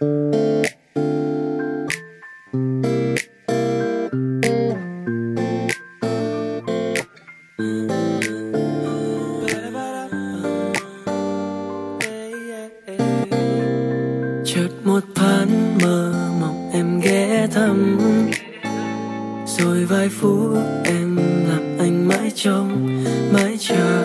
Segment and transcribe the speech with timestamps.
[0.00, 0.08] Chợt
[14.84, 16.14] một thân mơ
[20.08, 21.16] phút em
[21.48, 22.98] làm anh mãi trông
[23.32, 23.99] mãi chờ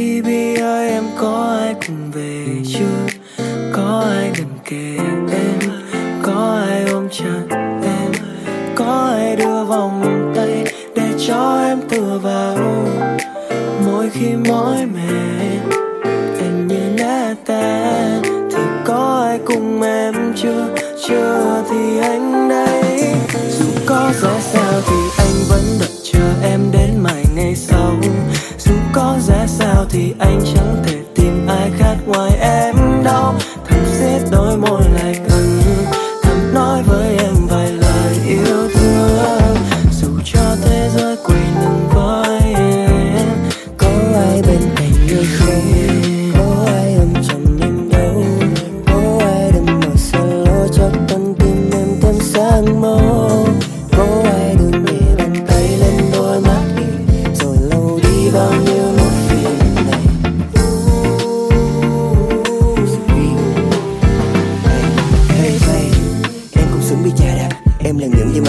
[0.00, 3.18] baby ơi, em có ai cùng về chưa?
[3.72, 4.96] Có ai gần kề
[5.32, 5.58] em?
[6.22, 8.12] Có ai ôm chặt em?
[8.74, 10.64] Có ai đưa vòng tay
[10.94, 12.56] để cho em tựa vào?
[13.86, 15.76] Mỗi khi mỏi mệt,
[16.40, 18.22] em như nát tan.
[18.50, 20.66] Thì có ai cùng em chưa?
[21.08, 23.14] Chưa thì anh đây.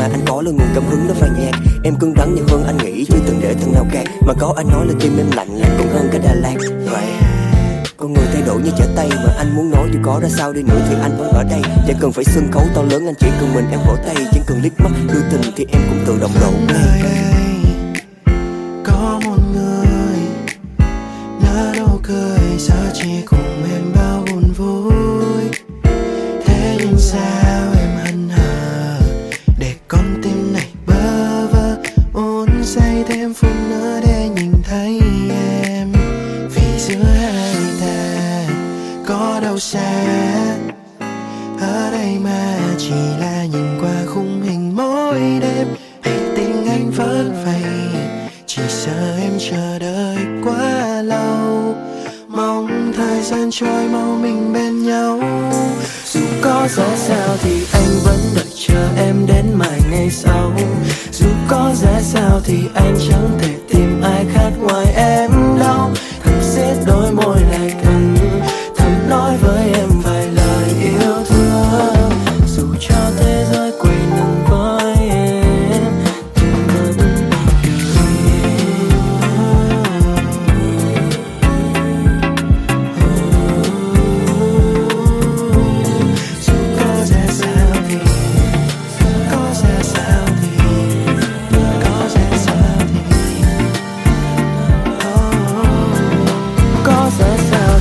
[0.00, 2.64] Mà anh có là nguồn cảm hứng đó phải nhạc Em cứng rắn nhiều hơn
[2.66, 5.26] anh nghĩ chưa từng để thân nào khác Mà có anh nói là tim em
[5.36, 6.54] lạnh lạnh còn hơn cả Đà Lạt.
[6.90, 7.06] Vậy,
[7.96, 10.52] con người thay đổi như trở tay Mà anh muốn nói dù có ra sao
[10.52, 11.62] đi nữa thì anh vẫn ở đây.
[11.86, 14.14] Chẳng cần phải sân khấu to lớn, anh chỉ cần mình em vỗ tay.
[14.32, 17.29] Chẳng cần liếc mắt đưa tình thì em cũng tự động đổ ngay.
[41.60, 45.68] Ở đây mà chỉ là nhìn qua khung hình mỗi đêm.
[46.02, 47.62] Hay tình anh vẫn vậy
[48.46, 51.74] chỉ sợ em chờ đợi quá lâu.
[52.28, 55.20] Mong thời gian trôi mau mình bên nhau.
[56.04, 57.59] Dù có ra sao thì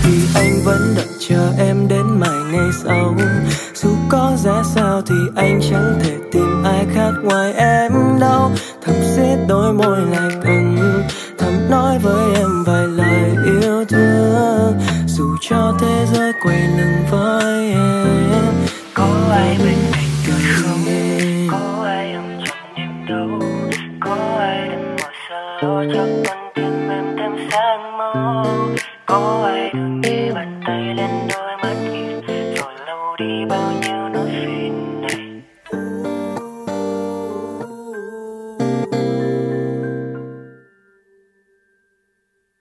[0.09, 3.15] thì anh vẫn đợi chờ em đến mãi ngày sau.
[3.73, 8.51] Dù có ra sao thì anh chẳng thể tìm ai khác ngoài em đâu.
[8.81, 10.77] Thầm xiết đôi môi lại gần,
[11.37, 14.79] thầm nói với em vài lời yêu thương.
[15.07, 18.53] Dù cho thế giới quay lưng với em,
[18.93, 20.85] có ai bên cạnh tôi không?
[21.51, 23.39] Có ai em chặt niềm đâu?
[24.01, 28.45] có ai đừng mọi sợ cho con tim em thêm sáng màu?
[29.05, 29.58] Có ai